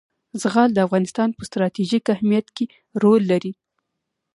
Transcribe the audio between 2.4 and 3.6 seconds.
کې رول لري.